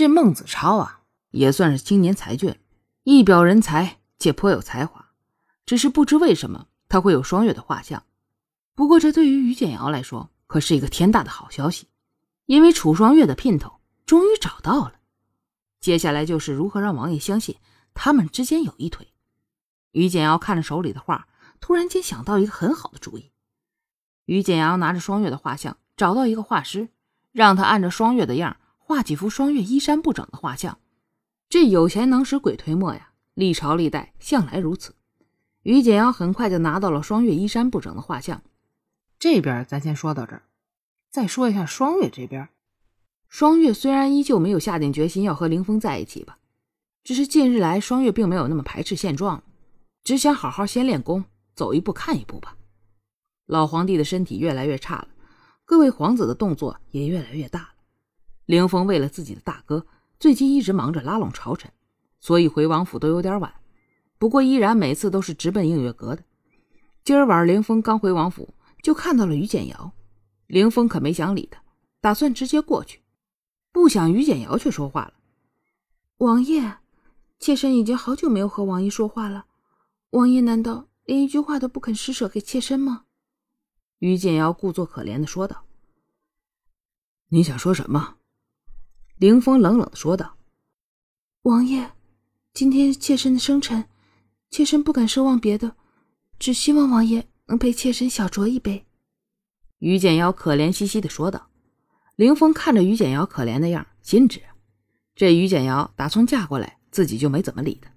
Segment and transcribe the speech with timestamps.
[0.00, 2.58] 这孟子超啊，也算是青年才俊，
[3.02, 5.10] 一表人才，且颇有才华。
[5.66, 8.04] 只是不知为什么他会有双月的画像。
[8.74, 11.88] 不过这对于于简瑶来说，可是一个天大的好消息，
[12.46, 14.94] 因为楚双月的姘头终于找到了。
[15.80, 17.56] 接下来就是如何让王爷相信
[17.92, 19.08] 他们之间有一腿。
[19.92, 21.28] 于简瑶看着手里的画，
[21.60, 23.32] 突然间想到一个很好的主意。
[24.24, 26.88] 于简瑶拿着双月的画像，找到一个画师，
[27.32, 28.56] 让他按照双月的样
[28.90, 30.80] 画几幅双月衣衫不整的画像。
[31.48, 34.96] 这有钱能使鬼推磨呀，历朝历代向来如此。
[35.62, 38.42] 于简瑶很快就拿到了双月衣衫不整的画像。
[39.16, 40.42] 这边咱先说到这儿，
[41.08, 42.48] 再说一下双月这边。
[43.28, 46.38] 双月虽然依旧没有下定决心要和凌风在一起吧，
[47.04, 49.44] 只是近日来双月并没有那么排斥现状了，
[50.02, 52.56] 只想好好先练功，走一步看一步吧。
[53.46, 55.08] 老皇帝的身体越来越差了，
[55.64, 57.68] 各位皇子的动作也越来越大了。
[58.50, 59.86] 凌风为了自己的大哥，
[60.18, 61.70] 最近一直忙着拉拢朝臣，
[62.18, 63.54] 所以回王府都有点晚。
[64.18, 66.24] 不过依然每次都是直奔映月阁的。
[67.04, 68.52] 今儿晚凌风刚回王府。
[68.82, 69.92] 就看到了于简瑶，
[70.46, 71.62] 凌风可没想理他，
[72.00, 73.02] 打算直接过去。
[73.72, 75.12] 不想于简瑶却说话了
[76.16, 76.78] ：“王爷，
[77.38, 79.44] 妾身已经好久没有和王爷说话了，
[80.12, 83.04] 王爷难道连一句话都不肯施舍给妾身吗？”
[84.00, 85.66] 于简瑶故作可怜的说道
[87.28, 88.16] ：“你想说什么？”
[89.20, 90.34] 凌风冷冷的说道
[91.44, 91.90] ：“王爷，
[92.54, 93.84] 今天妾身的生辰，
[94.48, 95.76] 妾身不敢奢望别的，
[96.38, 98.86] 只希望王爷。”能陪妾身小酌一杯，
[99.80, 101.50] 于简瑶可怜兮兮的说道。
[102.14, 104.40] 凌风看着于简瑶可怜的样，心知
[105.16, 107.90] 这于简瑶打从嫁过来，自己就没怎么理她。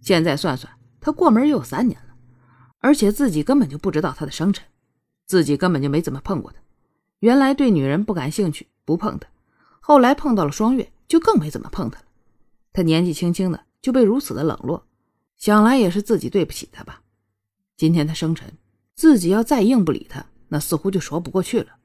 [0.00, 2.14] 现在算算，她过门也有三年了，
[2.78, 4.66] 而且自己根本就不知道她的生辰，
[5.26, 6.58] 自己根本就没怎么碰过她。
[7.20, 9.28] 原来对女人不感兴趣，不碰她。
[9.86, 12.06] 后来碰到了双月，就更没怎么碰她了。
[12.72, 14.86] 她年纪轻轻的就被如此的冷落，
[15.36, 17.02] 想来也是自己对不起她吧。
[17.76, 18.50] 今天她生辰。
[18.94, 21.76] 自己要再硬不理他，那似乎就说不过去了。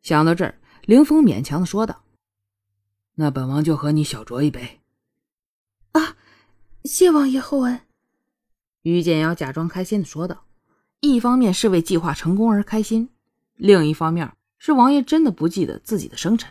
[0.00, 2.02] 想到这儿，凌风勉强的说道
[3.16, 4.80] ：“那本王就和你小酌一杯。”
[5.92, 6.16] 啊，
[6.84, 7.82] 谢王爷厚恩。
[8.80, 10.46] 于简瑶假装开心的说道，
[11.00, 13.10] 一方面是为计划成功而开心，
[13.54, 16.50] 另一方面是王爷真的不记得自己的生辰。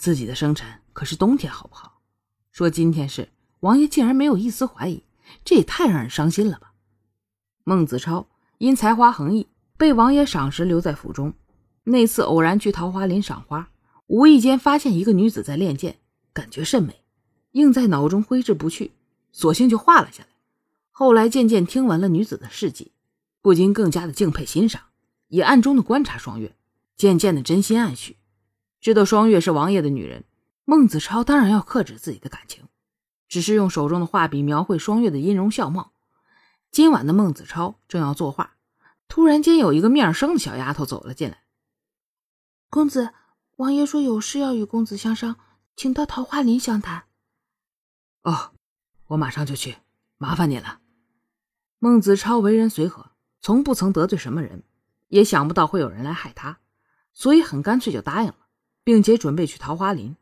[0.00, 2.00] 自己的生辰可是冬天，好不好？
[2.52, 3.28] 说今天是
[3.60, 5.04] 王爷，竟然没有一丝怀疑，
[5.44, 6.72] 这也太让人伤心了吧？
[7.64, 8.26] 孟子超。
[8.56, 9.46] 因才华横溢，
[9.76, 11.34] 被王爷赏识，留在府中。
[11.84, 13.70] 那次偶然去桃花林赏花，
[14.06, 15.98] 无意间发现一个女子在练剑，
[16.32, 17.02] 感觉甚美，
[17.52, 18.92] 映在脑中挥之不去，
[19.32, 20.28] 索性就画了下来。
[20.90, 22.92] 后来渐渐听闻了女子的事迹，
[23.42, 24.80] 不禁更加的敬佩欣赏，
[25.28, 26.56] 也暗中的观察双月，
[26.96, 28.16] 渐渐的真心暗许。
[28.80, 30.24] 知道双月是王爷的女人，
[30.64, 32.64] 孟子超当然要克制自己的感情，
[33.28, 35.92] 只是用手中的画笔描绘双月的音容笑貌。
[36.70, 38.56] 今晚的孟子超正要作画，
[39.06, 41.42] 突然间有一个面生的小丫头走了进来。
[42.70, 43.12] 公子，
[43.56, 45.36] 王爷说有事要与公子相商，
[45.76, 47.04] 请到桃花林相谈。
[48.22, 48.52] 哦，
[49.08, 49.76] 我马上就去，
[50.16, 50.80] 麻烦你了。
[51.78, 53.10] 孟子超为人随和，
[53.40, 54.62] 从不曾得罪什么人，
[55.08, 56.60] 也想不到会有人来害他，
[57.12, 58.39] 所以很干脆就答应了，
[58.90, 60.16] 并且准备去桃花林。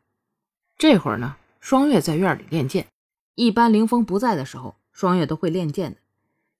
[0.77, 2.85] 这会儿呢，双月在院里练剑。
[3.33, 5.97] 一般凌风不在的时候，双月都会练剑的。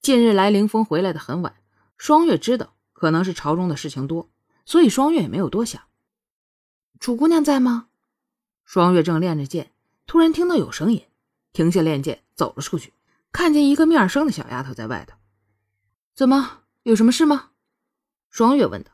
[0.01, 1.57] 近日来，凌风回来的很晚。
[1.99, 4.27] 双月知道可能是朝中的事情多，
[4.65, 5.83] 所以双月也没有多想。
[6.99, 7.89] 楚姑娘在吗？
[8.65, 9.71] 双月正练着剑，
[10.07, 11.05] 突然听到有声音，
[11.53, 12.91] 停下练剑，走了出去，
[13.31, 15.15] 看见一个面生的小丫头在外头。
[16.15, 17.51] 怎么，有什么事吗？
[18.31, 18.89] 双月问道。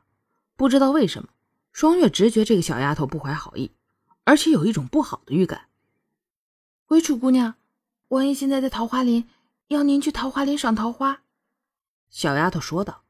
[0.58, 1.30] 不知道为什么，
[1.76, 3.74] 双月直觉这个小丫头不怀好意，
[4.24, 5.68] 而且有一种不好的预感。
[6.86, 7.56] 回楚姑娘，
[8.08, 9.28] 王爷现在在桃花林。
[9.68, 11.24] 要您去桃花林赏桃花，
[12.10, 13.04] 小丫头说道。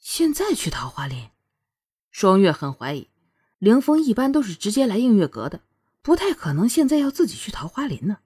[0.00, 1.28] 现在去桃花林，
[2.10, 3.10] 双月很怀疑，
[3.58, 5.60] 凌风一般都是直接来映月阁的，
[6.02, 8.18] 不太可能现在要自己去桃花林呢。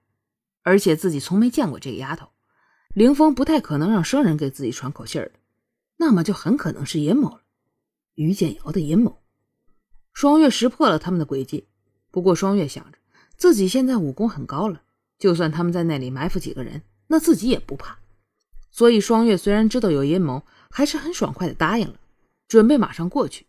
[0.63, 2.29] 而且自己从没见过这个丫头，
[2.95, 5.33] 凌风不太可能让生人给自己传口信儿的，
[5.97, 7.43] 那么就很可能是阴谋了，
[8.15, 9.21] 于建瑶的阴谋。
[10.19, 11.63] 双月识破了他们的诡计，
[12.11, 12.97] 不过双月想着
[13.37, 14.81] 自己现在武功很高了，
[15.17, 16.81] 就算他们在那里埋伏几个人。
[17.07, 17.97] 那自己也不怕，
[18.69, 21.93] 所以双月虽然知道有阴谋，还是很爽快的答应了，
[22.49, 23.45] 准备马上过去。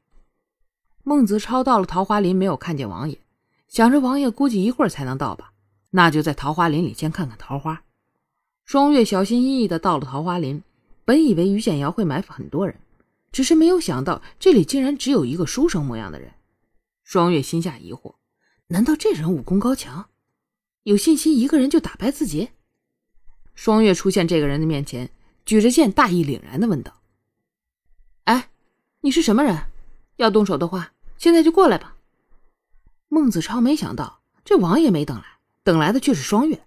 [1.02, 3.18] 孟子超到了桃花林，没有看见王爷，
[3.66, 5.50] 想着王爷估计一会儿才能到吧，
[5.90, 7.82] 那就在桃花林里先看看桃花。
[8.64, 10.62] 双月小心翼翼的到了桃花林，
[11.04, 12.76] 本以为于简瑶会埋伏很多人，
[13.32, 16.30] 只是没有想到这里竟然只有一个书生模样的人。
[17.10, 18.14] 双月心下疑惑，
[18.68, 20.10] 难道这人武功高强，
[20.84, 22.50] 有信心一个人就打败自己？
[23.56, 25.10] 双月出现这个人的面前，
[25.44, 27.02] 举着剑，大义凛然的问道
[28.26, 28.50] ：“哎，
[29.00, 29.60] 你是什么人？
[30.18, 31.96] 要动手的话，现在就过来吧。”
[33.10, 35.24] 孟子超没想到，这王爷没等来，
[35.64, 36.64] 等来的却是双月。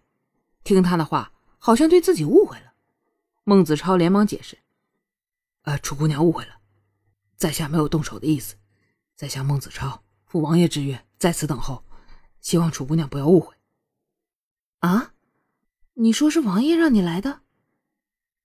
[0.66, 2.74] 听他的话，好像对自己误会了。
[3.46, 4.58] 孟子超连忙解释
[5.64, 6.58] ：“呃，楚姑娘误会了，
[7.38, 8.56] 在下没有动手的意思。
[9.16, 11.86] 在下孟子超，赴王爷之约，在此等候，
[12.42, 13.56] 希望楚姑娘不要误会。”
[14.82, 15.14] 啊。
[15.94, 17.42] 你说是王爷让你来的？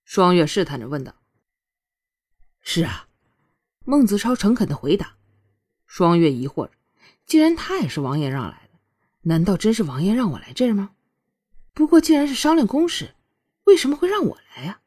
[0.03, 1.15] 双月试探着问道。
[2.61, 3.07] “是啊。”
[3.85, 5.15] 孟子超诚恳的回答。
[5.87, 6.73] 双月疑惑着
[7.25, 8.77] ：“既然他也是王爷让来的，
[9.21, 10.91] 难道真是王爷让我来这儿吗？
[11.73, 13.15] 不过既然是商量公事，
[13.63, 14.81] 为什么会让我来呀？”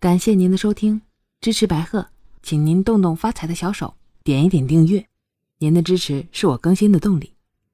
[0.00, 1.02] 感谢您的收听，
[1.42, 2.08] 支持白鹤，
[2.42, 3.97] 请您动动发财的小手，
[4.28, 5.06] 点一点订阅。
[5.56, 7.32] 您的支持是我更新的动力。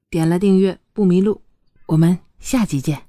[0.09, 1.41] 点了订阅不迷路，
[1.87, 2.19] 我们。
[2.39, 3.04] 下期见。